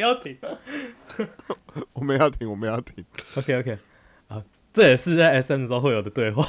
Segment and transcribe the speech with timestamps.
[0.00, 0.38] 不要停。
[1.92, 3.04] 我们要停，我们要停。
[3.36, 3.78] OK OK，
[4.28, 4.42] 啊，
[4.72, 6.46] 这也是在 SM 的时候会有的对话。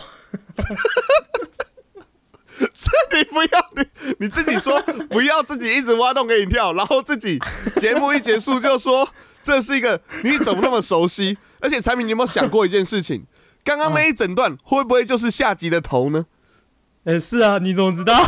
[2.73, 3.85] 这你不要你
[4.19, 4.79] 你自己说
[5.09, 7.39] 不要自己一直挖洞给你跳，然后自己
[7.77, 9.09] 节目一结束就说
[9.43, 11.37] 这是一个你怎么那么熟悉？
[11.59, 13.25] 而且产品，你有没有想过一件事情？
[13.63, 16.25] 刚刚那一整段会不会就是下集的头呢？
[17.03, 18.23] 哎、是啊，你怎么知道？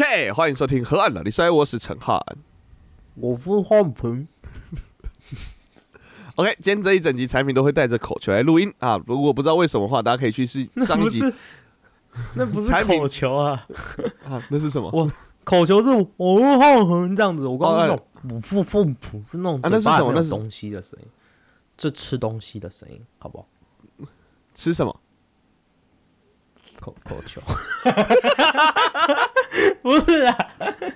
[0.00, 2.22] OK，欢迎收听河岸了，你摔我是陈汉。
[3.16, 4.28] 我不换盆。
[6.36, 8.96] OK，今天这一整集产品都会带着口球来录音啊。
[9.08, 11.20] 如果不知道为什么的话，大家可以去试上一集，
[12.36, 13.66] 那不是口球啊，
[14.24, 14.88] 啊，那是什么？
[14.92, 15.10] 我
[15.42, 17.44] 口球是我不换盆这样子。
[17.44, 21.08] 我刚刚哦那种噗噗噗噗是那种啊那是什么那是东西的声音，
[21.76, 23.48] 这吃东西的声音，好不好？
[24.54, 25.00] 吃什么？
[26.80, 27.42] 口口球，
[29.88, 30.36] 不是啊，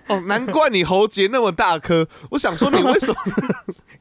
[0.08, 2.06] 哦，难怪你喉结那么大颗。
[2.30, 3.14] 我想说，你 为什么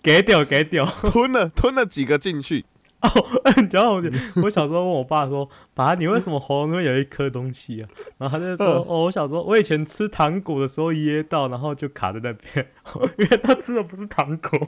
[0.03, 0.85] 给掉给掉。
[0.85, 2.65] 吞了吞了几个进去？
[3.01, 3.09] 哦，
[3.71, 4.03] 讲到我，
[4.43, 12.67] 我小时候问我爸说：“爸，你为什么喉咙那边有一颗东西啊？”然后他就说：“嗯哦，我小时候我以前吃糖果的时候噎到，然后就卡在那边，
[13.17, 14.59] 因为他吃的不是糖果。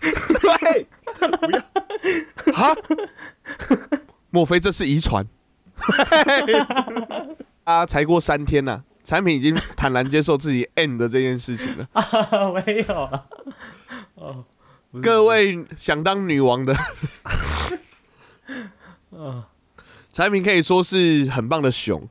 [0.00, 0.86] 对，
[1.18, 1.60] 不要
[2.54, 2.74] 哈？
[4.30, 5.26] 莫非这是遗传？
[7.64, 11.86] 啊，才过三天呐、产品已经坦然接受自己 end 的这件事情了。
[12.66, 13.24] ”没有啊。
[14.16, 14.44] 哦，
[15.00, 16.74] 各，位想当女王的
[19.12, 19.44] 嗯，
[20.12, 22.08] 产品可以说是很棒的熊，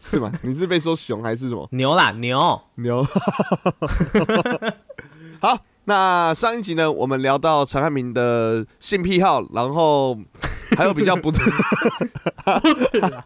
[0.00, 0.30] 是吗？
[0.42, 3.04] 你是被说熊还是什么牛啦牛，牛？
[5.40, 10.16] 好，那上一集呢，我们聊到陈汉明的性癖好，然后
[10.78, 13.24] 还有比较不不是啦，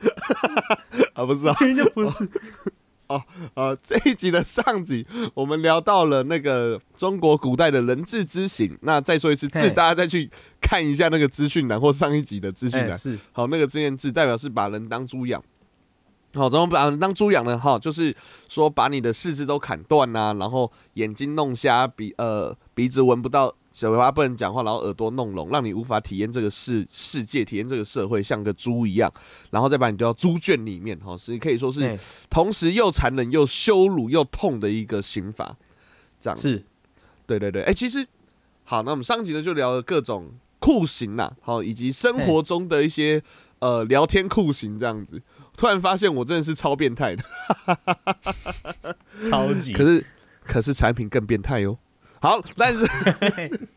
[1.12, 2.28] 啊，不是啊，明明就不是。
[3.08, 3.22] 哦
[3.52, 8.74] 呃，这一集的上集，我们聊到了那个中国古代的人质之刑。
[8.80, 10.30] 那再说一次，嘿字大家再去
[10.62, 12.96] 看一下那个资讯栏或上一集的资讯哎，栏。
[12.96, 15.42] 是好，那个字眼字代表是把人当猪养。
[16.32, 17.58] 好，怎么把人当猪养呢？
[17.58, 18.16] 哈，就是
[18.48, 29.12] 说把你的四肢都砍断呐、然后眼睛弄瞎，鼻呃鼻子闻不到，嘴巴不能讲话，然后耳朵弄聋，让你无法体验这个世世界，体验这个社会，像个猪一样，
[29.50, 30.98] 然后再把你丢到猪圈里面。
[31.00, 35.56] 哈，是可以说是哎同时又残忍又羞辱又痛的一个刑罚。
[36.20, 36.64] 这样子是，
[37.26, 38.06] 对对对，哎、其实
[38.64, 40.30] 好，那我们上集呢就聊了各种
[40.60, 43.20] 酷刑呐，好，以及生活中的一些
[43.58, 45.20] 呃聊天酷刑这样子。
[45.56, 47.24] 突然发现我真的是超变态的，
[49.28, 49.72] 超级。
[49.74, 50.06] 可是
[50.44, 51.76] 可是产品更变态哟。
[52.22, 52.86] 好，但是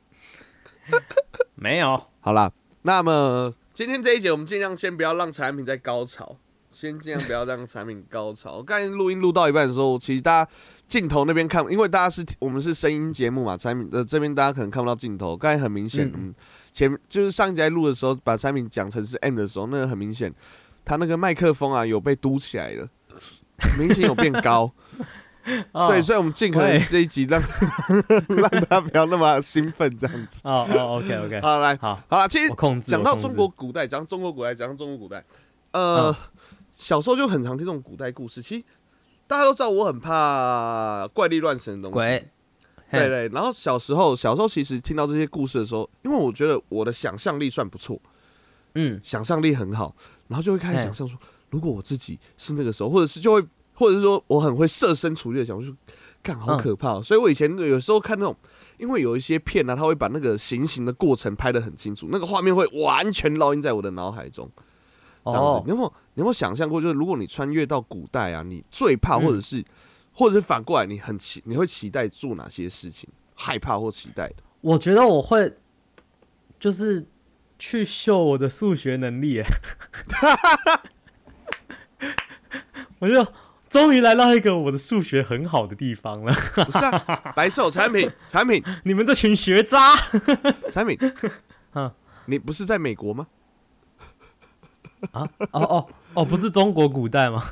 [1.57, 2.51] 没有，好啦，
[2.83, 6.37] 那么今天这一节我们尽量先不要让产品在高潮，
[6.69, 8.57] 先尽量不要让产品高潮。
[8.57, 10.51] 我刚才录音录到一半的时候，其实大家
[10.87, 15.35] 镜头那边看，因为大家是我们是声音节目嘛，产品呃这边大家可能看不到镜头。
[15.35, 16.35] 刚才很明显，嗯嗯，
[16.71, 20.31] 前就是上一集在录的时候，把产品讲成是 M 的时候，那个很明显，
[20.85, 22.87] 他那个麦克风啊有被嘟起来了，
[23.79, 24.71] 明显有变高。
[25.73, 27.41] 哦对，所以我们尽可能这一集让
[28.27, 30.41] 让他不要那么兴奋这样子。
[30.43, 32.49] 哦哦，OK OK， 好，来，好，好了，其实。
[32.81, 35.23] 讲到中国古代，讲中国古代，讲到中国古代，
[35.71, 36.15] 呃，嗯
[36.75, 38.41] 小时候就很常听这种古代故事。
[38.41, 38.63] 其实
[39.27, 42.25] 大家都知道，我很怕怪力乱神的东西。
[42.91, 43.27] 对对。
[43.29, 47.99] 然后小时候，小时候其实听到这些故事的时候，因为我觉得我的想象力算不错，
[48.75, 49.95] 嗯，想象力很好，
[50.27, 51.17] 然后就会开始想象说，
[51.49, 55.71] 如果我自己是那个时候，或者是就会，或者是说我很会设身处地的想，我就
[56.23, 57.03] 看好嗯可怕、哦。
[57.03, 58.35] 所以我以前有时候看那种。
[58.77, 64.51] 因为有一些片呢、啊，他会把那个行刑的过程拍得很清楚，那个画面会完全烙印在我的脑海中。
[65.23, 69.63] 这样子，哦你，有没有你有没有想象过，就是如果你穿越到古代啊，你最怕嗯或者是、
[70.11, 73.09] 或者是反过来，你很期你会期待做哪些事情？
[73.33, 74.35] 害怕或期待的？
[74.59, 75.53] 我觉得我会
[76.59, 77.07] 就是
[77.57, 79.41] 去秀我的数学能力，
[82.99, 83.25] 我就
[83.75, 86.33] 终于来到一个我的数学很好的地方了。
[86.33, 86.97] 不是啊，
[87.35, 89.93] 白瘦产品产品你们这群学渣，
[90.71, 90.97] 产品
[91.73, 91.91] 嗯，
[92.27, 93.27] 你不是在美国吗？
[95.11, 97.43] 啊，哦哦哦，不是中国古代吗？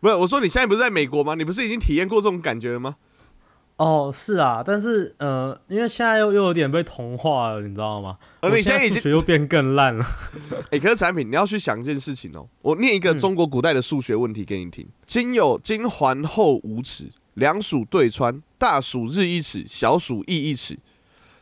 [0.00, 1.36] 不是，我说你现在不是在美国吗？
[1.36, 2.96] 你不是已经体验过这种感觉了吗？
[3.78, 8.18] 哦，是啊，但是呃，因为现在又又有点被同化了，你知道吗？
[8.40, 10.04] 而我你现在已经数学又变更烂了。
[10.72, 12.48] 哎、可是产品，你要去想一件事情哦。
[12.60, 20.76] 我念一个嗯中国古代的数学问题给你听：今有今环后五尺，两鼠对穿，大鼠日一尺，小鼠亦一尺，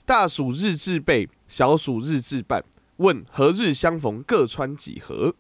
[0.05, 2.63] 大鼠日至背，小鼠日至半。
[2.99, 5.35] 问何日相逢，各穿几何？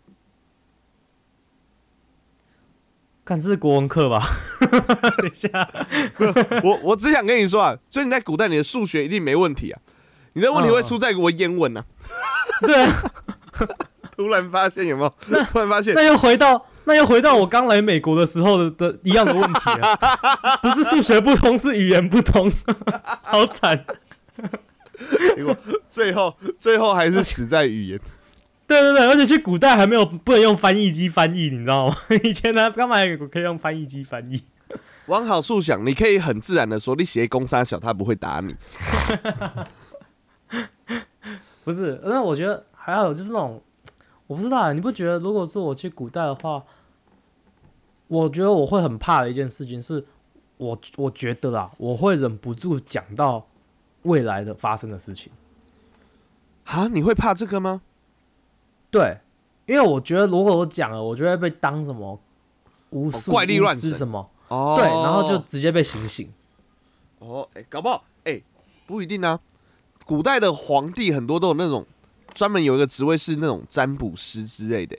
[3.26, 4.22] 看这是国文课吧？
[5.18, 5.48] 等一下，
[6.62, 9.80] 我我只想跟你说啊，所以你在古代你的数学一定没问题啊，
[10.34, 11.84] 你的问题会出在文言文啊。
[12.60, 13.02] 对啊，
[14.16, 15.12] 突然发现有没有？
[15.50, 22.48] 突然发现那又回到那又回到我刚来美国的时候的的一样的问题啊， 不是数学不通，是语言不通，
[23.22, 23.84] 好惨。
[25.34, 25.54] 结果
[25.90, 28.00] 最后最后还是死在语言。
[28.66, 31.96] 对对对，而且去古代还没有不能用翻译机翻译，你知道吗？
[32.24, 32.96] 以前呢，干嘛
[33.30, 34.42] 可以用翻译机翻译？
[35.06, 38.56] 往好处想，你可以很自然的说，你写公三小，他不会打你。
[41.64, 43.62] 不是，那我觉得还有就是那种，
[44.26, 46.62] 我不知道，你不觉得如果是我去古代的话，
[48.08, 50.04] 我觉得我会很怕的一件事情是，
[50.56, 53.46] 我我觉得啦，我会忍不住讲到
[54.02, 55.30] 未来的发生的事情。
[56.64, 57.82] 啊，你会怕这个吗？
[58.98, 59.18] 对，
[59.66, 62.18] 因为我觉得如果我讲了，我就会被当什么
[62.90, 66.32] 巫术、怪力乱神神什么，哦对，然后就直接被醒醒。
[67.18, 68.40] 哦，哎、搞不好，哎、
[68.86, 69.38] 不一定啊。
[70.06, 71.84] 古代的皇帝很多都有那种
[72.32, 74.96] 专门有一个职位是那种占卜师之类的、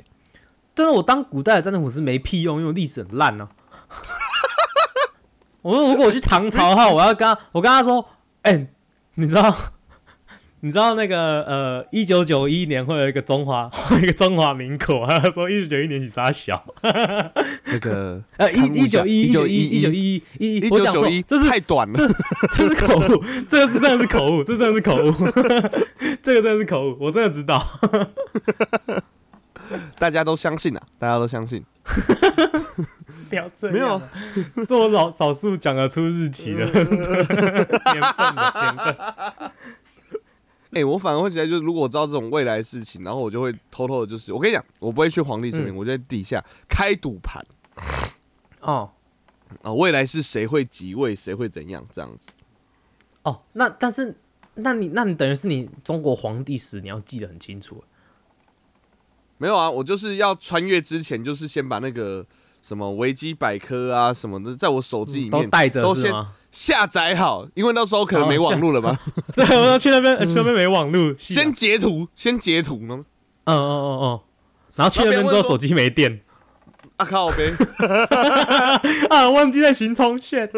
[0.75, 3.49] 但是我当古代的占卜师没屁用，因为历史很烂呢、
[5.63, 8.07] 我说如果我去唐朝的话，我要跟他，我跟他说，
[8.41, 8.67] 哎、
[9.15, 9.55] 你知道，
[10.67, 21.97] 你知道那个呃，一九九一年会有一个中华，会 有一个中华民国，他说一九九一年起啥小， 那个 呃，一一九一一九一一九一一一一我讲错九九一，，这是太短了。
[22.51, 25.11] 这是口误，这个是真的是口误，这真的是口误，
[26.21, 27.65] 这个真的是口误，我真的知道。
[29.97, 31.63] 大家都相信啊，大家都相信。
[33.29, 34.01] 不要这样，没有啊，
[34.67, 37.23] 这我少少数讲得出日期的年份的
[38.61, 38.95] 年份。
[40.77, 47.43] 哎、我反而会觉得，就是如果我知道这种未来的事情，然后我就会偷偷的，就是我跟你讲，我不会去皇帝这边，嗯我就在底下开赌盘
[48.61, 48.89] 哦
[49.61, 52.29] 啊，未来是谁会即位，谁会怎样这样子。
[53.23, 54.15] 哦，那但是
[54.55, 57.83] 那你那你等于是你中国皇帝史你要记得很清楚。
[59.37, 62.25] 没有啊，我就是要穿越之前，就是先把那个
[62.61, 66.11] 什么维基百科啊什么的，在我手机里面都带着都先？
[66.57, 68.97] 下载好，因为那时候可能没网络了嘛。
[69.31, 73.05] 对，我要去那边，呃去那边没网路，是啊先截图，先截图呢。
[73.43, 74.19] 嗯嗯嗯嗯，
[74.73, 76.19] 然后去那边之后手机没电
[76.97, 77.53] 啊靠呗！
[79.11, 80.49] 啊，忘记在行充线。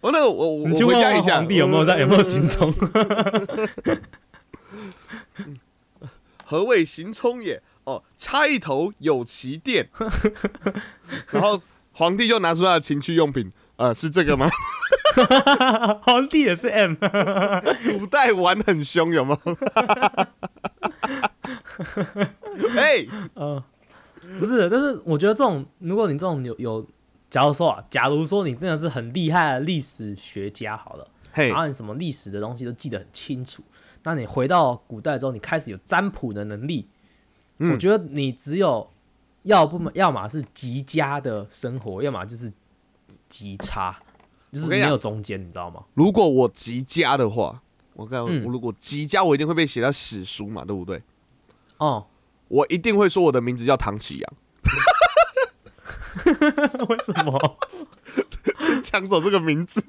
[0.00, 2.72] 我那个我我回家一下，问皇帝有没有在有没有行充？
[6.46, 7.60] 何谓行充也？
[7.84, 9.90] 哦，插一头有其电。
[11.32, 11.60] 然后
[11.92, 14.48] 皇帝就拿出他的情趣用品，呃，是这个吗？
[16.02, 16.94] 皇帝也是 M，
[17.98, 19.38] 古代玩很凶，有吗？
[22.76, 23.62] 哎，嗯，
[24.38, 26.86] 不是，但是我觉得这种，如果你这种有有，
[27.30, 33.62] 假如说啊，假如说你真的是很厉害的历史学家，好了，嘿然，后你什么历史的东西都记得很清楚，
[34.02, 36.88] 那你回到古代之后，你开始有占卜的能力，
[37.58, 38.88] 嗯我觉得你只有
[39.44, 42.52] 要不么，要么是极佳的生活，要么就是
[43.28, 43.96] 极差，
[44.52, 45.82] 就是没有中间，你知道吗？
[45.94, 47.60] 如果我极佳的话，
[47.94, 51.02] 我告诉你，嗯我如果极佳，我一定会被写到史书嘛，对不对？
[51.78, 52.06] 哦，
[52.48, 54.32] 我一定会说我的名字叫唐启阳，
[56.88, 57.58] 为什么？
[58.82, 59.82] 抢走这个名字。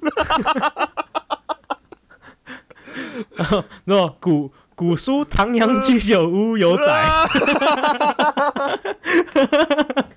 [3.85, 7.05] 那种古古书唐阳居酒屋有载，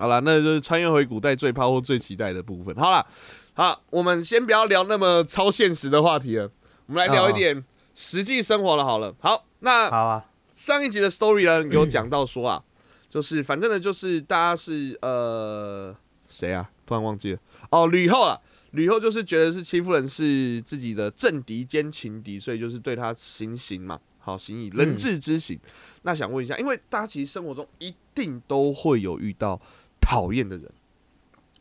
[0.00, 2.74] 好了，那就是穿越回古代最怕或最期待的部分。
[2.76, 3.06] 好了，
[3.54, 6.50] 好，我们先不要聊那么超现实的话题了，
[6.86, 7.62] 我们来聊一点
[7.94, 8.84] 实际生活了。
[8.84, 12.64] 好了，好，那好啊，上一集的 story 呢有讲到说啊，
[13.10, 15.94] 就是反正呢就是大家是呃
[16.28, 17.38] 谁啊，突然忘记了
[17.70, 18.38] 哦，吕后啊，
[18.70, 25.58] 吕后就是觉得是戚夫人是自己的政敌兼情敌，所以就是对她行刑嘛，好行以人质之刑。
[26.02, 29.60] 那想问一下，因为大家其实生活中一定都会有遇到
[30.00, 30.72] 讨厌的人，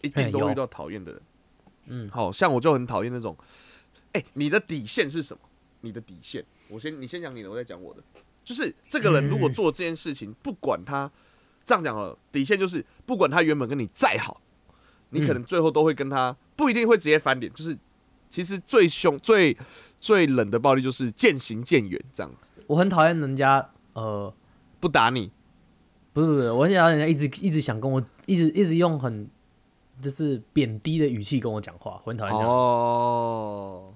[0.02, 1.22] 一定都遇到讨厌的人。
[1.86, 3.36] 嗯，好像我就很讨厌那种，
[4.14, 5.42] 哎、你的底线是什么？
[5.82, 8.04] 你的底线，我先你先讲你的，我再讲我的。
[8.44, 11.10] 就是这个人如果做这件事情，不管他
[11.64, 14.42] 这样讲好了，底线就是不管他原本跟你再好，
[15.10, 17.78] 你可能最后都会跟他不一定会直接翻脸，就是
[18.30, 19.56] 其实最凶、最
[20.00, 24.34] 最冷的暴力就是渐行渐远这样子，我很讨厌人家，呃，
[24.80, 25.32] 不打你，
[26.20, 29.28] 不是不是，我很讨厌人家一直一直想跟我，一直一直用很
[30.02, 33.94] 就是贬低的语气跟我讲话，我很讨厌这样，哦，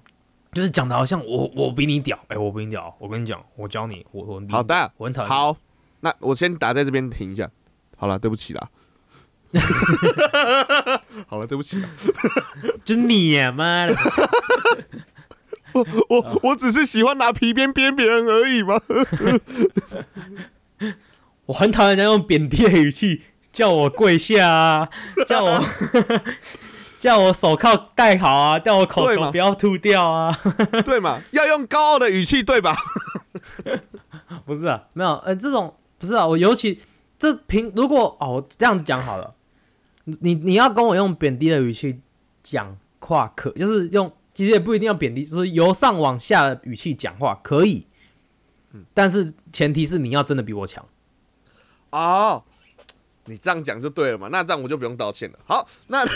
[0.53, 5.55] 就是讲的好像我我比你屌，哎、我比你屌，我跟你讲，我教你，我我好的我很讨厌，好，
[6.01, 7.49] 那我先打在这边停一下。
[7.95, 8.69] 好了，对不起啦。
[11.27, 11.89] 好了，对不起啊，
[12.83, 13.95] 就你呀妈的！
[15.73, 18.81] 我我我只是喜欢拿皮鞭鞭别人而已嘛。
[21.47, 23.21] 我很讨厌人家用贬低的语气
[23.51, 24.89] 叫我跪下啊，
[25.27, 25.63] 叫我
[26.99, 30.37] 叫我手铐戴好啊，叫我口对嘛头不要吐掉啊。
[30.85, 31.21] 对嘛？
[31.31, 32.75] 要用高傲的语气，对吧？
[34.45, 36.79] 不是啊，没有，呃，这种不是啊，我尤其
[37.19, 39.33] 这平如果哦，我这样子讲好了，
[40.05, 41.99] 你你你要跟我用贬低的语气
[42.41, 47.85] 讲话可，就是用其实也不一定要贬低，就是由上往下的语气讲话可以，
[48.93, 50.83] 但是前提是你要真的比我强。
[51.97, 52.43] 哦，
[53.25, 54.27] 你这样讲就对了嘛。
[54.31, 55.39] 那这样我就不用道歉了。
[55.45, 56.03] 好，那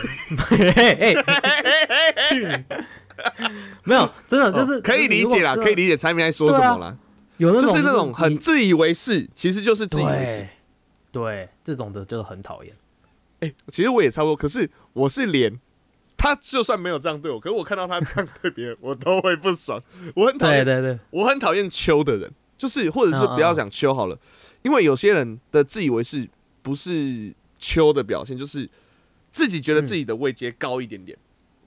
[3.84, 6.98] 没有，真的就是、哦可以理解啦，可以理理解产品在说什么啦，
[7.38, 10.50] 有那种就是那种很自以为是，其实就是自以为是对。
[11.12, 12.75] 对这种的就很讨厌。
[13.39, 15.60] 哎、其实我也差不多，可是我是连
[16.17, 19.81] 他就算没有这样对我，可是我看到他这样对别人，我都会不爽。
[20.15, 24.17] 我很讨厌，对对对，我很讨厌秋的人，就是或者是不要讲秋好了，
[24.67, 26.27] 因为有些人的自以为是
[26.62, 28.69] 不是秋的表现，就是
[29.31, 31.17] 自己觉得自己的位阶高一点点。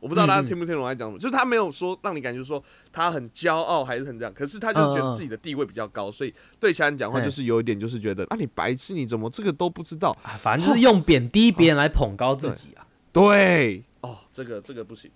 [0.01, 10.11] 我不知道大家听不听懂我在讲什么，就是他没有说让你感觉说他很骄傲还是很这样，可是他就觉得自己的地位比较高，所以对其他人讲话嗯就是有一点就是觉得啊你白痴你怎么这个都不知道？
[10.23, 12.87] 啊，反正就是用贬低别人来捧高自己啊。
[13.13, 15.11] 对，哦，这个这个不行。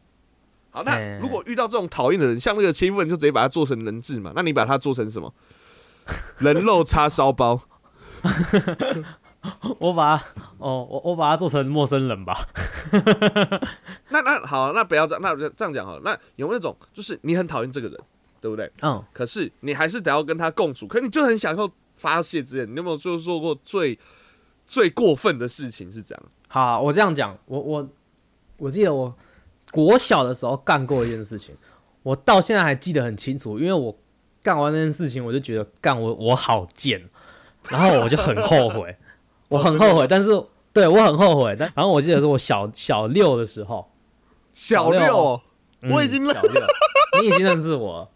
[0.70, 4.32] 好，那哎如果遇到这种讨厌的人，像那个欺负人，就直接把他做成人质嘛？
[4.34, 5.32] 那你把他做成什么？
[6.38, 7.58] 人肉叉烧包？
[9.78, 10.24] 我把它
[10.58, 12.34] 哦，我我把它做成陌生人吧。
[14.10, 16.00] 那那好，那不要这样，那这样讲好了。
[16.04, 18.00] 那有没有那种，就是你很讨厌这个人，
[18.40, 18.70] 对不对？
[18.82, 22.66] 嗯，可是你还是得要跟他共处，可你就很享受发泄之类。
[22.66, 23.98] 你有没有就做过最
[24.66, 26.22] 最过分的事情是这样？
[26.48, 27.88] 好，我这样讲，我我
[28.56, 29.14] 我记得我
[29.72, 31.54] 国小的时候干过一件事情，
[32.02, 33.94] 我到现在还记得很清楚，因为我
[34.42, 37.10] 干完那件事情，我就觉得干我我好贱，
[37.70, 38.94] 然后我就很后悔，
[39.48, 40.30] 我很后悔， 但是
[40.72, 43.90] 对我很后悔，但然后我记得是我小小六的时候，
[44.52, 45.40] 小六、六哦，
[45.82, 46.62] 嗯我已经小六，
[47.20, 48.10] 你已经认识我了。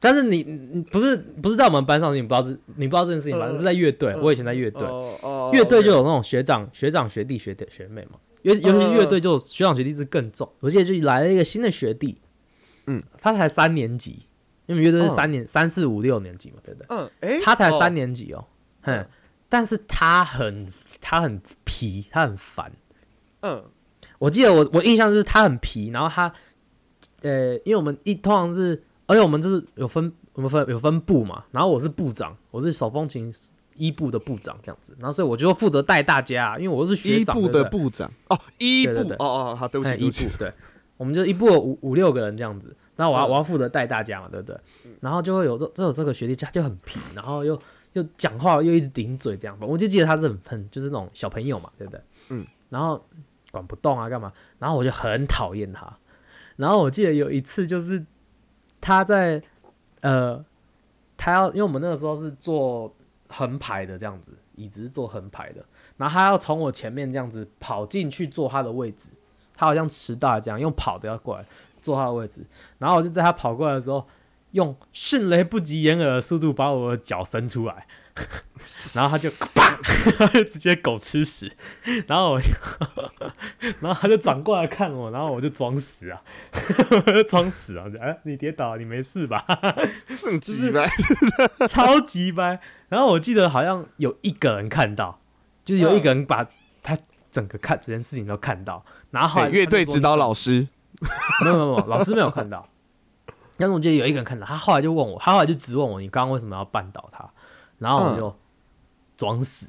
[0.00, 4.86] 但是你你不是不是在我们班上，你不知道这你不知道这件事情反正是在乐队，嗯我以前在乐队，
[5.52, 10.48] 乐队就有那种学长、学长、学弟、学弟、学妹嘛，尤尤其乐队就学长学弟是更重。
[10.60, 12.20] 我记得就来了一个新的学弟，
[12.86, 14.24] 嗯，他才三年级，
[14.66, 16.86] 因为乐队是嗯三年、三四五六年级嘛，对不对？
[16.96, 18.44] 嗯，哎、他才三哦年级哦，
[18.82, 19.08] 哼嗯，
[19.48, 22.72] 但是他很他很皮，他很烦。
[23.40, 23.64] 嗯。
[24.18, 26.32] 我记得我我印象就是他很皮，然后他
[27.22, 33.32] 呃，因为我们一通常是，而且我们就是有分我们分有分部嘛，然后我是部长，我是手风琴
[33.76, 38.10] 一部的部长这样子，然后所以我就负责带大家，因为我是学长的部长。
[38.26, 40.52] 哦，一部哦哦，好，对不起，哎，一部对，
[40.96, 43.30] 我们就一部五五六个人这样子，那我要、嗯。
[43.30, 44.58] 我要负责带大家嘛，对不对？
[45.00, 47.56] 然后就会有这这有这个学弟，他就很皮，然后又
[47.94, 52.00] 又讲话又一直顶嘴这样吧，我就记得他是很很就是那种小朋友嘛，对不对？
[52.28, 53.02] 嗯，然后
[53.50, 55.96] 管不动啊干嘛，然后我就很讨厌他，
[56.56, 58.04] 然后我记得有一次就是
[58.80, 59.42] 他在
[60.02, 60.44] 呃，
[61.16, 62.94] 他要因为我们那个时候是坐
[63.28, 65.64] 横排的这样子，椅子是坐横排的，
[65.96, 69.10] 然后他要从我前面这样子跑进去坐他的位置，
[69.54, 71.44] 他好像迟到这样，用跑的要过来
[71.80, 72.44] 坐他的位置，
[72.78, 74.06] 然后我就在他跑过来的时候，
[74.52, 77.86] 用迅雷不及掩耳的速度把我的脚伸出来，
[78.94, 79.76] 然后他就啪，
[80.18, 81.52] 他 就直接狗吃屎，
[82.06, 82.48] 然后我就，
[83.80, 86.22] 然后他就转过来看我，然后我就装死啊，
[87.06, 89.44] 我就装死啊，哎、你跌倒了，你没事吧？
[90.20, 90.90] 这么鸡掰，
[91.68, 92.60] 超级掰。
[92.88, 95.20] 然后我记得好像有一个人看到，
[95.64, 96.48] 就是有一个人把
[96.82, 96.96] 他
[97.30, 100.28] 整个看这件事情都看到，然后乐队指导老。
[100.28, 100.66] 老师，
[101.44, 102.66] 没有没有没有，老师没有看到。
[103.58, 107.28] 但是我记得有一个人看到，他后来就问我，他后来就质问我，你刚刚为什么要绊倒他？
[107.78, 108.36] 然后我就
[109.16, 109.68] 装死，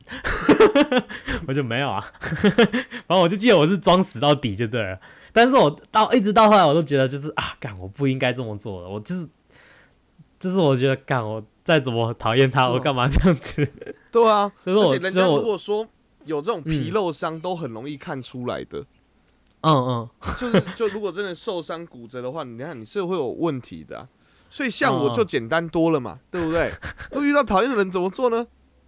[1.48, 2.06] 我就没有啊。
[2.22, 5.00] 反正我就记得我是装死到底就对了。
[5.34, 8.88] 但是我到一直到后来，我都觉得就是啊，干我不应该这么做的。
[8.88, 9.28] 我就是
[10.40, 13.68] 就是我觉得干我再怎么讨厌他，我干嘛这样子？
[14.12, 15.88] 对啊， 所以说我而且人家所以我如果说
[16.26, 18.80] 有这种皮肉伤，都很容易看出来的。
[18.80, 18.86] 嗯
[19.62, 24.08] 嗯嗯，就是就如果真的受伤骨折的话，你看你是会有问题的啊、
[24.50, 26.72] 所以像我就简单多了嘛，对不对？
[27.12, 28.48] 那遇到讨厌的人怎么做呢？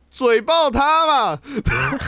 [0.10, 1.40] 嘴爆他嘛。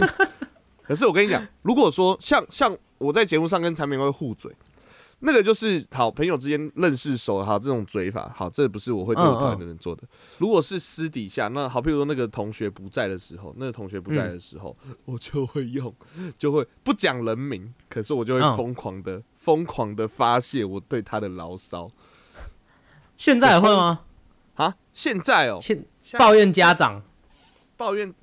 [0.84, 4.52] 可是我跟你讲，如果说像像我在节目上跟产品会互嘴，
[5.26, 10.04] 那个就是好朋友之间认识熟了，好这种嘴法，好这不是我会对我讨厌的人做的。
[10.38, 14.76] 如果是私底下，那好，譬如说那个同学不在的时候，那个同学不在的时候，
[15.06, 15.96] 我就会用，
[16.38, 21.90] 就会不讲人名，可是我就会嗯疯狂的、疯狂的发泄我对他的牢骚。
[23.16, 24.02] 现在也会吗？
[24.56, 24.76] 啊！
[24.94, 27.02] 现在哦，现现抱怨家长，
[27.78, 28.12] 抱怨，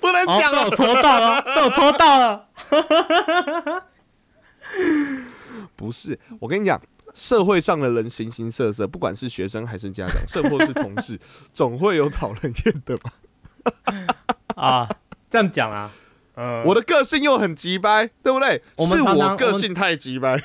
[0.00, 2.48] 不能哦，讲哦被我，戳到了，被我戳到了。
[5.76, 6.80] 不是，我跟你讲。
[7.14, 11.18] 社会上的人形形色色，不管是学生还是家长，甚或是同事，
[11.50, 13.10] 总会有讨人厌的吧？
[14.54, 14.86] 啊，
[15.30, 15.90] 这样讲啊，
[16.34, 18.62] 呃，我的个性又很急掰，对不对？
[18.76, 20.38] 是我个性太急掰，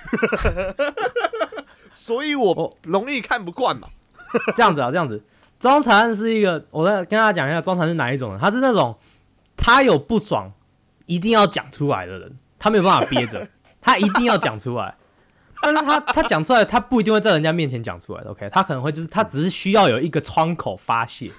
[1.92, 3.90] 所以我我容易看不惯嘛。
[4.56, 5.22] 这样子啊，这样子。
[5.60, 8.40] 庄才安是一个，我再跟大家讲一下，庄才是哪一种人？
[8.40, 8.98] 他是那种
[9.58, 10.50] 他有不爽
[11.06, 13.46] 一定要讲出来的人，他没有办法憋着，
[13.82, 14.96] 他一定要讲出来。
[15.64, 18.32] 但是他他讲出来，他不一定会在人家面前讲出来的。
[18.32, 21.30] OK，他可能会就是他只是需要有一个窗口发泄，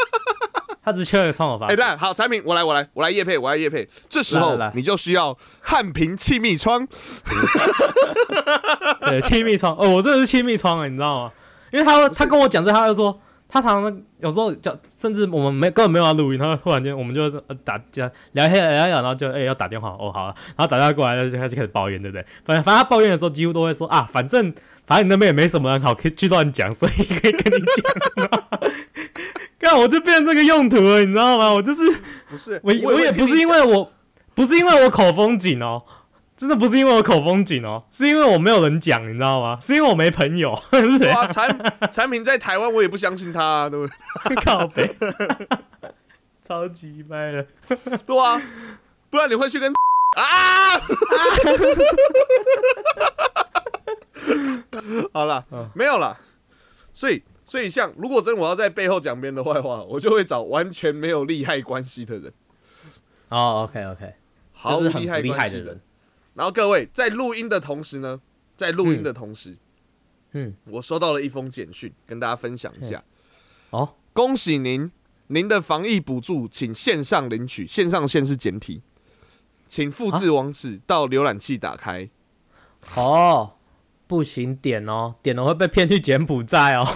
[0.82, 1.82] 他只是需要一个窗口发哎，泄。
[1.82, 3.86] 那好，产品我来，我来，我来叶配，我来叶配。
[4.08, 6.88] 这时候你就需要汉平气密窗，
[9.02, 11.32] 对，气密窗哦，我真的是气密窗啊，你知道吗？
[11.70, 13.20] 因为他会他跟我讲这，他就说
[13.54, 22.26] 他常常有时候叫，甚至我们没根本没有要录音，他会忽然间我们就呃打讲聊一下聊一聊，然后就哎、要打电话哦好了，然后打电话过来就开始开始抱怨，对不对？
[22.44, 24.52] 反正反正他抱怨的时候几乎都会说啊，反正
[24.88, 28.28] 反正你那边也没什么人好可以去乱讲，所以可以跟你讲。
[29.60, 31.52] 看我就变成这个用途了，你知道吗？
[31.52, 31.82] 我就是
[32.28, 33.88] 不是我我也不是因为我
[34.34, 35.80] 不是因为我口风紧哦，
[36.44, 39.58] 真的不是因为我口风紧哦，是因为我没有人讲，你知道吗？
[39.64, 40.54] 是因为我没朋友，
[40.98, 41.48] 是哇，产
[41.90, 43.86] 产品在台湾我也不相信他，啊，对不
[44.28, 44.36] 对？
[44.44, 44.94] 靠背，
[46.46, 47.46] 超级掰了。
[48.06, 48.38] 对啊，
[49.08, 49.72] 不然你会去跟
[50.20, 50.78] 啊？
[55.14, 56.18] 好了嗯，没有了。
[56.92, 62.30] 所以，所以像如果真的我要在背后讲别人的坏话，我就会找完全没有利害关系的人，
[63.30, 64.12] 哦，OK OK，
[64.52, 65.58] 毫无就是很利害厉害的。
[65.58, 65.80] 人。
[66.34, 68.20] 然后各位在录音的同时呢，
[68.56, 69.56] 在录音的同时，
[70.32, 73.02] 嗯，我收到了一封简讯，跟大家分享一下。
[73.70, 74.90] 哦，恭喜您，
[75.28, 78.82] 您的防疫补助请线上领取，线上线是简体，
[79.68, 82.10] 请复制网址到浏览器打开。
[82.96, 83.54] 哦，
[84.06, 86.84] 不行，点哦，点了会被骗去柬埔寨哦。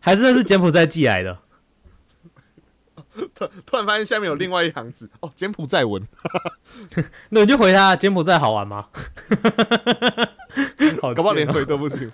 [0.00, 1.40] 还是那是柬埔寨寄来的？
[3.34, 6.06] 突突然发现下面有另外一行字，哦，柬埔寨文。
[7.30, 8.88] 那你就回他，柬埔寨好玩吗？
[11.00, 12.10] 好搞不好连回都不行。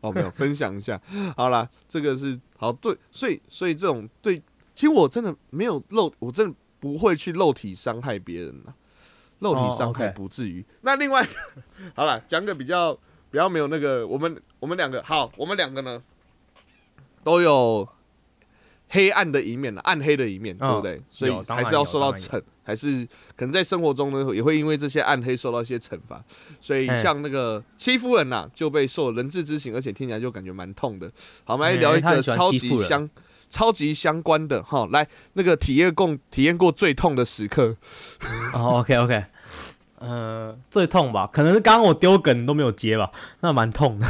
[0.00, 1.00] 哦，没有，分享一下。
[1.36, 4.38] 好啦，这个是好对，所以所以这种对，
[4.74, 8.72] 其实我真的没有肉，我真的不会去肉体伤害别人呐，
[9.40, 10.64] 肉体伤害不至于。
[10.80, 11.26] 那另外，
[11.94, 12.94] 好了，讲个比较
[13.30, 16.02] 比较没有那个，我们我们两个好，我们两个呢
[17.22, 17.88] 都有
[18.94, 21.02] 黑暗的一面暗黑的一面，嗯对不对？
[21.08, 26.22] 所以还是要受到惩，还是可能在生活中呢，也会因为这些暗黑受到一些惩罚。
[26.60, 31.10] 所以像那个戚夫人呐、就被受人质之刑，而且听起来就感觉蛮痛的。
[31.44, 33.08] 好，我们来聊一个超级相、
[33.48, 34.86] 超级相关的哈。
[34.92, 37.74] 来，那个体验共体验过最痛的时刻，
[38.52, 39.24] 哦，OK OK，
[40.00, 44.06] 呃，最痛吧，可能是刚刚我丢梗都没有接吧，那蛮痛的。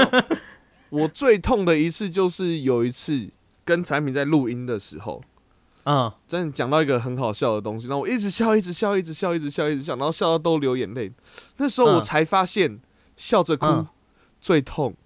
[0.90, 3.28] 我最痛的一次就是有一次
[3.66, 5.22] 跟产品在录音的时候，
[5.84, 11.12] 嗯，真的讲到一个很好笑的东西，然后我一直笑，一直笑，一直笑，一直笑，一直笑，然后笑到都流眼泪。
[11.56, 12.80] 那时候我嗯才发现，
[13.16, 13.86] 笑着哭嗯
[14.40, 14.96] 最痛。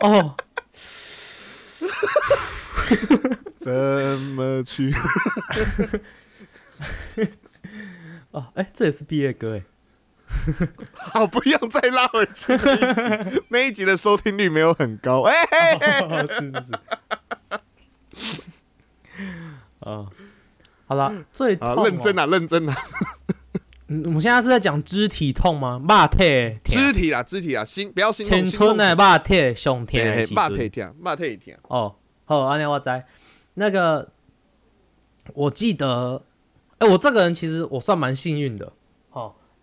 [0.00, 0.36] 哦，
[3.58, 3.72] 怎
[4.34, 4.92] 么去？
[8.32, 9.62] 哦，哎、这也是毕业歌哎。
[10.92, 15.22] 好，不要再拉回去那一集，那一集的收听率没有很高。
[15.22, 16.72] 哎、嘿嘿哦，是是是。
[19.80, 20.08] 哦，
[20.86, 22.18] 好了，最痛、好，认真。
[22.18, 22.76] 啊，认真啊，
[23.88, 25.80] 嗯，我们现在是在讲肢体痛吗？
[25.88, 31.54] 肉体肢体啊，肢体啊，心不要心痛，青春的肉体上嘿天的嘿时阵肉体疼，肉体疼。
[31.62, 32.90] 哦，好，阿尼我知。
[33.54, 34.10] 那个，
[35.34, 36.22] 我记得，
[36.78, 38.72] 哎、我这个人其实我算蛮幸运的。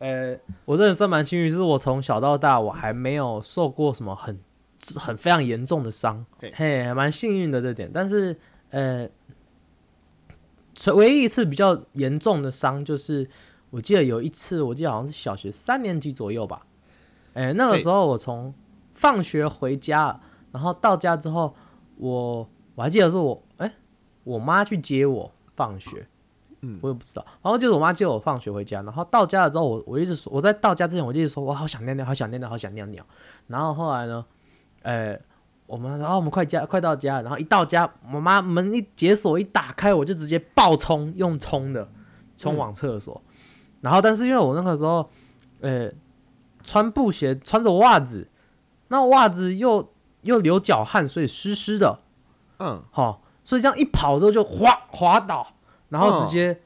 [0.04, 4.38] 哦，呃、我真的算蛮幸运，就是我从小到大我还没有受过什么很
[4.96, 7.90] 很非常严重的伤，嘿蛮幸运的这点。
[7.94, 8.38] 但是，
[8.70, 9.10] 呃，
[10.94, 13.30] 唯一一次比较严重的伤，就是
[13.70, 16.66] 我记得有一次，我记得好像是小学三年级左右吧。
[17.34, 18.54] 哎、那个时候我从
[18.94, 20.20] 放学回家，
[20.52, 21.56] 然后到家之后，
[21.98, 23.74] 我我还记得是我哎、
[24.24, 26.08] 我妈去接我，放学，
[26.66, 27.26] 嗯我也不知道。
[27.42, 33.06] 然后就是我妈接我放学回家，然后到家了之后，我我一直说我在到家之前我就一直说我好想尿尿，好想尿尿，好想尿尿。
[33.48, 34.26] 然后后来呢，
[34.82, 35.20] 呃，
[35.66, 41.90] 我们说哦我们快家快到家，然后一到家，我妈门一解锁一打开，我就直接爆冲，用冲的
[42.38, 43.22] 冲往厕所。
[43.82, 45.10] 然后但是因为我那个时候，
[45.60, 45.92] 呃，
[46.64, 48.30] 穿布鞋穿着袜子，
[48.88, 52.00] 那袜子又又流脚汗，所以湿湿的。
[52.60, 55.53] 嗯，好，所以这样一跑之后就滑滑倒，
[55.94, 56.60] 然后直接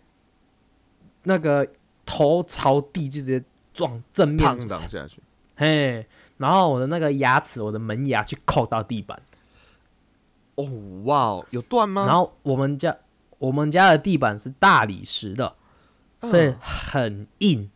[1.23, 1.67] 那个
[2.05, 5.21] 头朝地就直接撞正面胖挡下去。
[5.57, 9.21] 嘿，然后我的那个牙齿，我的门牙去扣到地板，
[10.55, 10.63] 哦，
[11.03, 12.05] 哇哦，有断吗？
[12.05, 12.95] 然后我们家
[13.37, 15.55] 我们家的地板是大理石的，
[16.21, 17.69] 所以嗯很硬，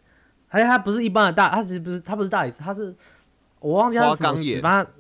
[0.47, 2.95] 而且它不是一般的大，它其实不是它不是大理石，它是
[3.59, 4.93] 我忘记它是什么反正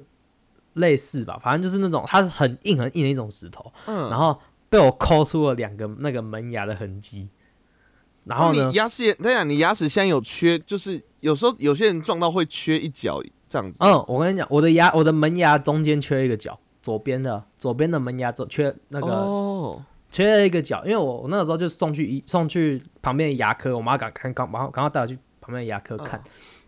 [0.73, 4.37] 类似吧，反正就是那种它是很硬很硬的一种石头，嗯，然后
[4.71, 7.29] 被我抠出了两个那个门牙的痕迹。
[8.23, 13.77] 然后呢你，牙齿也，对呀，你牙齿现在有缺，就是有时候有些人撞到会缺一角这样子。
[13.81, 25.17] 嗯，我跟你讲，我的牙，我的门牙中间缺一个角，左边的左边的门牙中缺那个、哦，缺了一个角，因为我我那个时候就送去医送去旁边的牙科，我妈赶赶赶然后赶快带我去
[25.51, 26.21] 旁边牙科看，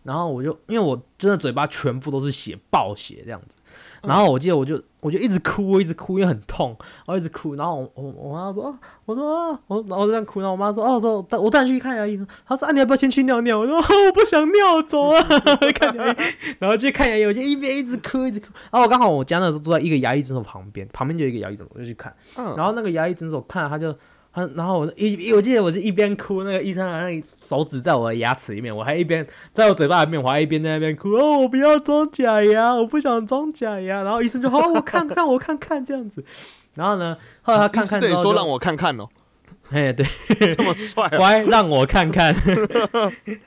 [0.03, 3.55] 然后我就因为我真的嘴巴全部都是血，爆血这样子，
[4.03, 13.59] 然后我记得我就我就一直哭，我一直哭，因为很痛，然后一直哭，然后我我我妈说，啊我说啊，我然后我就这样哭，然后我妈说，哦，我说我带你去看牙医，她说啊，你要不要先去尿尿？
[13.59, 15.21] 我说、哦我不想尿，走啊，
[15.79, 16.15] 看牙医，
[16.59, 22.13] 然后去看牙医，我就一边一直哭一直哭，然后我刚好我家那时候住在一个牙医诊所旁边，旁边就有一个牙医诊所，我就去看。
[22.35, 23.95] 嗯，然后那个牙医诊所看了他就
[24.33, 34.01] 他，然后我一我记得我就一边哭，那个医生还那个手指在我的牙齿里面，我还一边在我嘴巴里面，我还一边在那边哭，哦，我不要装假牙，我不想装假牙。
[34.01, 36.25] 然后医生就好，我看看，我看看这样子。
[36.73, 39.07] 然后呢，后来他看看之后就，对说让我看看哦，
[39.69, 40.03] 哎，对，
[40.55, 42.51] 这么帅啊，乖，让我看看，所
[43.29, 43.39] 以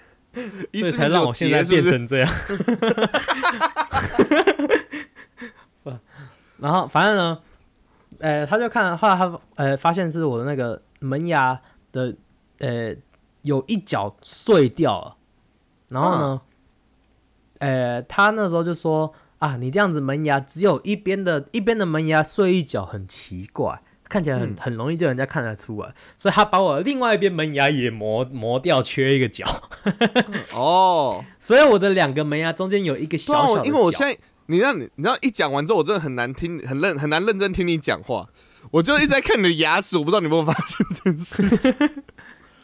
[0.71, 2.33] 医生才让我现在变成这样。
[5.83, 5.93] 不
[6.63, 7.39] 然后反正呢，
[8.21, 11.61] 呃，他就看，后来他呃发现是我的那个门牙
[11.93, 12.15] 的
[12.59, 12.95] 呃
[13.43, 15.17] 有一角碎掉了，
[15.89, 16.41] 然后呢，
[17.59, 23.83] 呃，他那时候就说啊，你这样子门牙只有一边的一边的门牙碎一角，很奇怪。
[24.09, 24.57] 看起来很嗯。
[24.61, 29.45] 很容易就人家看得出来，所以他把我另外一边门牙也磨磨掉，缺一个角。
[30.55, 38.29] 哦，所以我的两个门牙中间有一个小小的角，我因为我现在你让你你知道一讲完之后，我真的很难听，很认很难认真听你讲话，
[38.71, 41.75] 我就一直在看你的牙齿，我不知道你有没有发现这件事情。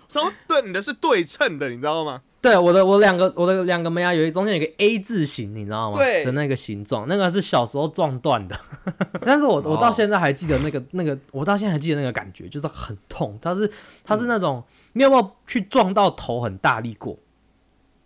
[0.09, 2.21] 说对，你的是对称的，你知道吗？
[2.43, 5.97] 对我的我两个我的两个门牙有一中间有一个 A 字形，你知道吗？
[5.97, 8.55] 对的那个形状，那个是小时候撞断的，
[9.25, 13.71] 但是我我到哦现在还记得那个那个，我到现在还记得那个感觉，就是很痛，它是
[14.05, 17.17] 它是那种，你有没有去撞到头很大力过？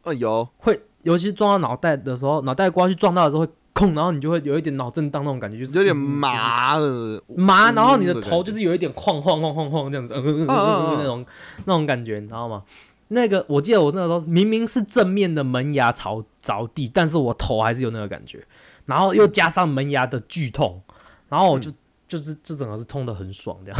[0.04, 10.96] 嗯，有，会，尤其是撞到脑袋的时候，脑袋瓜去撞到的时候会空，然后你就会有一点脑震荡那种感觉，就是有点嗯麻的麻，然后你的嗯头就是有一点晃晃晃晃晃这样子，嗯嗯嗯嗯嗯。
[10.98, 11.26] 那种
[11.66, 12.62] 那种感觉，你知道吗？
[13.08, 18.42] 那个我记得我那个时候明明是正面的门牙朝着地，但是我头还是有那个感觉，
[18.86, 20.82] 然后又加上门牙的剧痛，
[21.28, 21.70] 然后我就、
[22.08, 23.78] 就是这整个是痛的很爽这样，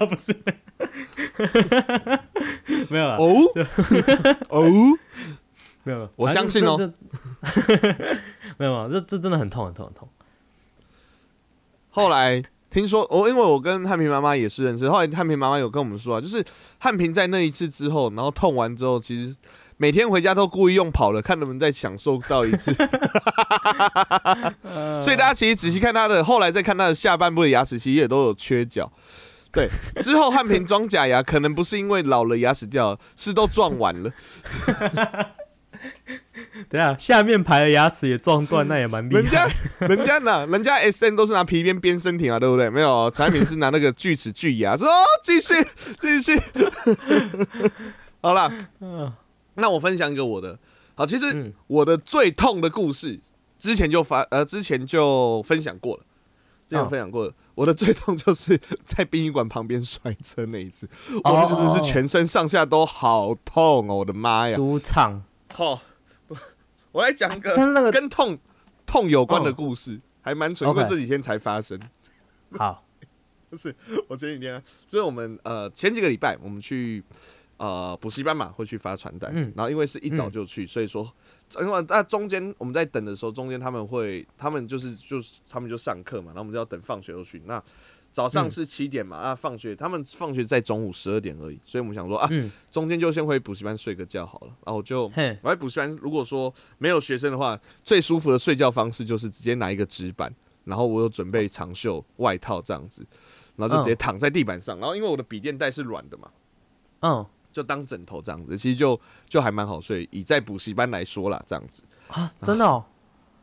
[0.08, 0.34] 不是，
[2.90, 3.34] 没有啊，哦？
[4.50, 4.64] 哦，
[5.82, 6.86] 没有，我相信哦这，
[8.58, 10.08] 没有没有，这这真的很痛很痛很痛。
[11.90, 16.44] 后来听说，我、因为我跟汉平妈妈也是认识，后来汉平妈妈有跟我们说啊，就是
[16.78, 19.34] 汉平在那一次之后，然后痛完之后，其实
[19.76, 22.72] 每天回家都故意用跑了，看能不能再享受到一次。
[25.00, 28.92] 所以大家其实仔细看他的，后来再看他的下半部的牙齿，其实也都有缺角。
[29.50, 29.68] 对，
[30.00, 34.12] 之后汉平装假牙，可能不是因为老了牙齿掉了，是都撞完了。
[36.68, 39.48] 等一下下面排的牙齿也撞断， 那也蛮厉害人家。
[39.86, 42.68] 人家呢 人家 S N 都是拿皮鞭鞭身体啊，对不对？
[42.70, 45.54] 没有，产品是拿那个锯齿锯牙，说哦，继续
[46.00, 46.40] 继续。
[48.20, 49.12] 好了，嗯
[49.54, 50.58] 那我分享一个我的。
[50.94, 53.18] 好，其实嗯我的最痛的故事
[53.58, 56.02] 之前就发呃之前就分享过了，
[56.66, 57.32] 之前哦分享过了。
[57.56, 60.88] 我的最痛就是在殡仪馆旁边摔车那一次，
[61.24, 64.56] 我真的是全身上下都好痛哦，我的妈呀！
[64.56, 65.22] 舒畅，
[65.54, 65.80] 好，
[66.92, 68.38] 我来讲一个真的那个跟痛
[68.86, 71.78] 痛有关的哦故事，还蛮蠢，因为这几天才发生。
[72.52, 72.84] 好，
[73.50, 73.74] 就是
[74.08, 77.02] 我前几天啊就是我们呃前几个礼拜我们去
[77.58, 81.08] 呃补习班嘛，会去发传单，嗯然后因为是一早就去，所以说
[81.60, 87.42] 因为那中间我们在等的时候，中间他们会他们就是就是他们就上课嘛，然后我们就要等放学就去。
[87.46, 87.62] 那
[88.12, 94.46] 早上是七点嘛，啊，放学他们放学在中午十二点而已，所以我们想说啊，嗯，中间就先回补习班睡个觉好了。
[94.64, 103.06] 然后我就嘿，我在补习班，如果说没有学生的话，最舒服的睡觉方式就是直接拿一个纸板，然后我有准备长袖外套这样子，
[103.56, 106.30] 然后就直接躺在地板上，然后因为我的笔电袋是软的嘛，
[107.00, 110.08] 嗯就当枕头这样子，其实就就还蛮好睡。
[110.12, 111.82] 以在补习班来说啦，这样子。
[112.08, 112.84] 啊，真的哦，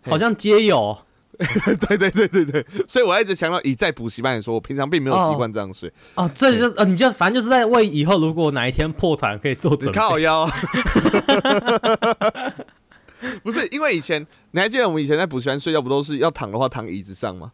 [0.02, 1.04] 嘿好像皆有哦。
[1.88, 5.91] 对对对对对，所以我一直强调，以在补习班来说，我平常并没有习惯这样睡。
[6.15, 10.00] 哦，这就是呃，你就反正就是在为以后如果哪一天破产可以做你准备。
[10.00, 10.50] 靠腰。
[13.43, 17.52] 不是因为以前你还记得我们以前在补习班睡觉不都是要躺的话躺椅子上吗？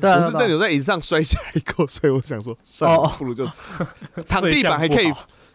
[0.00, 3.46] 对啊，我是真的对啊有在椅子上摔下一口，所以我想说算了，不如就
[4.26, 5.12] 躺地板还可以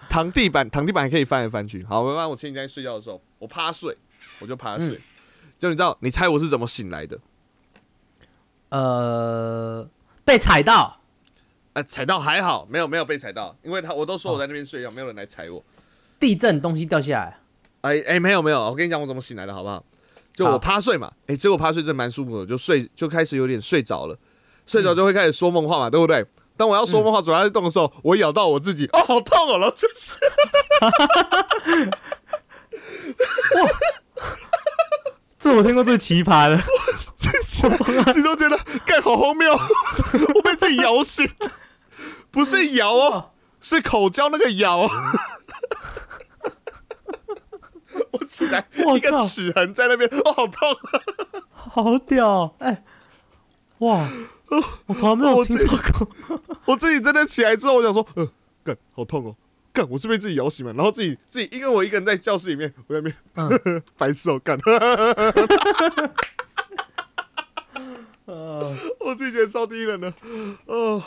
[0.10, 1.84] 躺地板，躺地板还可以翻来翻去。
[1.90, 3.96] 好，慢慢我前几天睡觉的时候，我趴睡，
[4.40, 4.90] 我就趴睡。
[4.90, 5.02] 嗯
[5.60, 7.18] 就你知道，你猜我是怎么醒来的？
[8.74, 9.88] 呃，
[10.26, 11.00] 被踩到。
[11.74, 15.64] 呃，踩到还好，没有没有被踩到，因为他我都说我在那边睡觉，没有人来踩我。
[16.20, 17.40] 地震东西掉下来，
[17.82, 19.84] 哎哎，没有没有，我跟你讲我怎么醒来的好不好？
[20.36, 24.18] 就我趴睡嘛，哎，结果趴睡真蛮舒服的，就睡就开始有点睡着了，
[24.66, 26.26] 睡着就会开始说梦话嘛，对不对？
[26.58, 30.18] 当我要说梦话，嘴巴在动的时候，我咬到我自己，哦，好痛哦，然后就是，
[35.40, 36.62] 这我听过最奇葩的。
[38.06, 39.54] 自己都觉得干好荒谬，
[40.36, 41.30] 我被自己咬醒，
[42.32, 44.90] 不是咬哦，是口交那个咬。
[48.12, 50.76] 我起来一个齿痕在那边，哦，好痛。
[51.54, 52.56] 好屌
[53.80, 54.08] 哇，
[54.86, 56.10] 我从来没有听说过。
[56.66, 58.28] 我自己真的起来之后，我想说，呃，
[58.64, 59.36] 干好痛哦，
[59.72, 63.84] 干我是被自己咬醒嘛，然后自己自己，因为我一个人在教室里面，我在那边、嗯。
[63.98, 64.58] 白痴哦，干，
[68.26, 70.14] 呃， 我自己觉得超低能的，
[70.66, 71.02] 哦，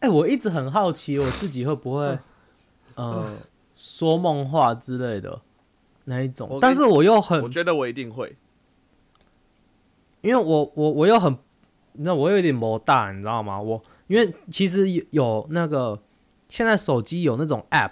[0.00, 2.18] 哎、我一直很好奇，我自己会不会
[2.94, 3.26] 呃
[3.74, 5.40] 说梦话之类的
[6.04, 8.36] 那一种，但是我又很我觉得我一定会，
[10.22, 11.36] 因为我我我又很，
[11.92, 13.60] 你知道我有点魔大，你知道吗？
[13.60, 16.00] 我因为其实有有那个
[16.48, 17.90] 现在手机有那种 app，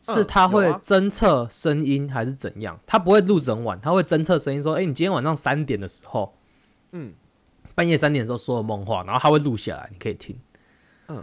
[0.00, 2.78] 是嗯它会侦测声音还是怎样？
[2.86, 6.34] 它不会录整晚，它会侦测声音，说，哎、你今天晚上三点的时候，
[6.92, 7.14] 嗯，
[7.78, 10.36] 半夜三点的时候说的梦话，然后他会录下来，你可以听。
[11.06, 11.22] 嗯，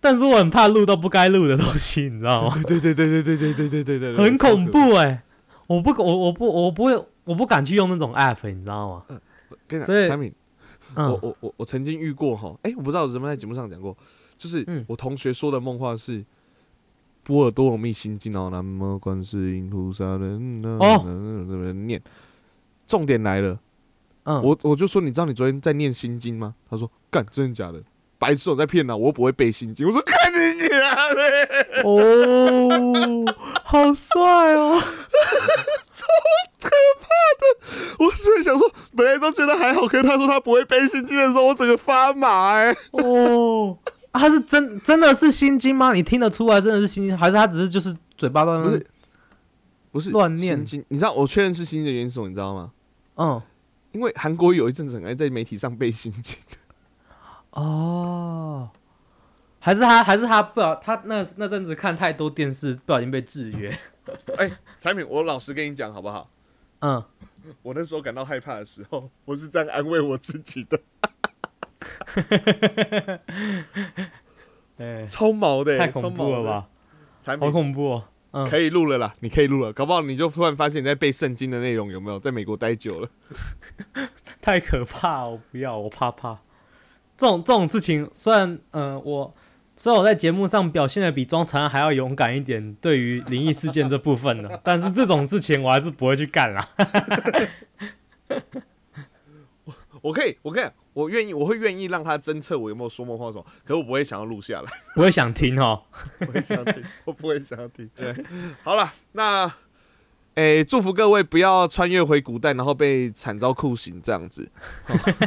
[0.00, 2.62] 但是我很怕录到不该录的东西，你知道吗？
[2.64, 5.20] 对对对对对对对对对对对，很恐怖哎、
[5.66, 9.20] 我不我我不我不会我不敢去用那种 app，你知道吗？
[9.66, 10.32] 跟你所以讲，产品，
[10.94, 13.96] 我嗯，我我我曾经遇过哈，哎，我不知道有没有在节目上讲过，
[14.38, 16.24] 就是嗯我同学说的梦话是。
[17.22, 20.26] 波尔多罗蜜心经哦，南无观世音菩萨的
[20.80, 22.00] 哦念，
[22.86, 23.60] 重点来了，
[24.24, 26.54] 嗯，我我就说，你知道你昨天在念心经吗？
[26.68, 27.82] 他说，干，真的假的？
[28.18, 29.86] 白痴，我在骗他，我又不会背心经。
[29.86, 30.70] 我说，看你娘
[31.14, 31.82] 嘞！
[31.84, 34.78] 哦，好帅哦！
[35.90, 36.06] 超
[36.60, 37.08] 可怕
[37.40, 43.76] 的我突然想说，本来都觉得还好，可是他说他不会背心经的时候，我整个发麻哎、哦，
[44.12, 45.94] 啊他是真真的是心经吗？
[45.94, 48.86] 你听得出来真的是心经，还是他只是就是嘴巴乱乱不是？
[49.92, 52.28] 不是乱念你知道我确认是心经的原因是什么？
[52.28, 52.70] 你知道吗？
[53.16, 53.42] 嗯，
[53.92, 56.36] 因为韩国有一阵子很爱在媒体上背心经，
[57.50, 58.70] 哦，
[59.58, 63.76] 还是他还是他不他那那阵子看太多电视，不小心被制约。
[64.36, 66.30] 哎、产品，我老实跟你讲好不好？
[66.80, 67.04] 嗯，
[67.62, 70.80] 我那时候感到害怕的时候，我是这样安慰我自己的，
[74.78, 76.38] 哎，超毛的、欸，太恐怖超毛的？
[76.38, 76.68] 了吧，
[77.20, 78.04] 产品好恐怖哦。
[78.32, 82.20] 嗯，可以录了啦，你可以录了，搞不好你就突然发现你在背圣经的内容有没有？
[82.20, 83.08] 在美国待久了，
[84.40, 86.38] 太可怕了，我不要，我怕怕。
[87.16, 89.34] 这种这种事情，虽然呃，我
[89.76, 96.68] 虽然我在节目上表现的比庄长还要勇敢一点，对于灵异事件这部分呢， 但是这种事情我还是不会去干啦。
[99.64, 105.82] 我我可以，我可以，我愿意，我会愿意让他侦测我有没有说梦话什么，可是我不会想要录下来， 不会想听哦。
[106.18, 107.88] 不会想听，我不会想要听。
[107.94, 108.14] 对，
[108.62, 109.50] 好了，那，
[110.34, 114.50] 诶、祝福各位不要穿越回古代，然后被惨遭酷刑这样子。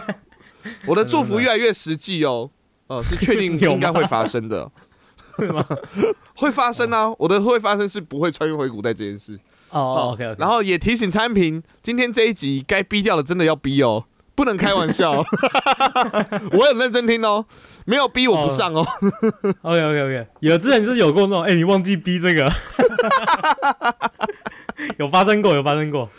[0.88, 2.50] 我的祝福越来越实际哦，
[2.88, 4.72] 哦、是确定应该会发生的，
[6.36, 7.14] 会发生啊！
[7.18, 9.40] 我的会发生是不会穿越回古代这件事。
[9.72, 10.36] 哦，OK OK。
[10.40, 15.26] 然后也提醒参评，今天这一集该逼掉的真的要逼哦，不能开玩笑哦。
[16.52, 17.46] 我很认真听哦，
[17.86, 18.86] 没有逼我不上哦。
[19.62, 22.52] OK OK OK，有之前就是有过那种，哎、你忘记逼这个，
[24.98, 26.10] 有发生过，有发生过。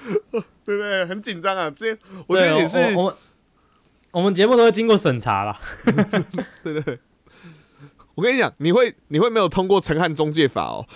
[0.67, 1.05] 对不对？
[1.07, 1.71] 很紧张啊。
[1.71, 3.15] 之前我觉对得也是，我我们
[4.13, 5.59] 我们节目都会经过审查啦。
[6.63, 6.99] 对对对。
[8.15, 10.87] 我跟你讲，你会你会没有通过陈汉中介法哦。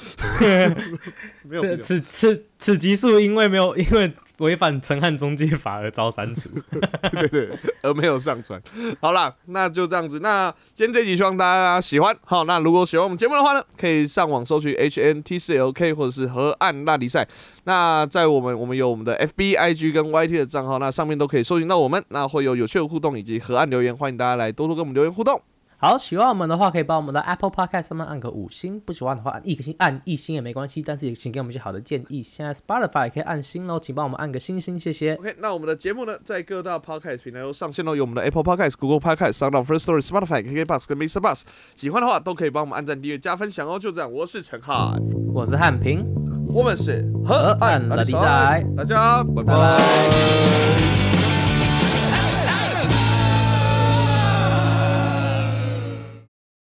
[0.40, 6.48] 没有，没这有此此此集数因为没有因为违反陈汉中介法而遭删除。
[7.12, 7.50] 对对，
[7.82, 8.60] 而没有上传。
[9.00, 10.20] 好啦，那就这样子。
[10.20, 12.16] 那今天这集希望大家喜欢。
[12.24, 17.26] 好，那如果喜欢我们节目的话呢，可以上网搜寻 HNT C LK 或者是河岸拉力赛。
[17.64, 22.02] 那在我们我们有我们的 FB、IG 跟 YT 的账号，那上面都可以搜寻到我们。
[22.08, 25.40] 那会有有趣的互动以及河岸留言，欢迎大家来多多跟我们留言互动。
[25.80, 32.20] 好，喜欢我们的话，可以帮我们的 Apple Podcast 上面按个五星；不喜欢的话，按一个星按一星也没关系，但是也请给我们一些好的建议。
[32.20, 35.14] 现在 Spotify 也可以按星哦，请帮我们按个星星，谢谢。
[35.14, 41.20] OK，那我们的节目呢，在各大 Podcast 平台都上线了，有我们的 Apple Podcast、Google Podcast、Sound On、First Story、Spotify、KKBox 跟 Mr.
[41.20, 41.42] Bus。
[41.76, 43.78] 喜欢的话都可以帮我们按赞、订阅、加分享哦。
[43.78, 45.00] 就这样，我是陈汉，
[45.32, 46.02] 我是汉平，
[46.48, 51.07] 我们是河岸拉力赛大家拜拜拜。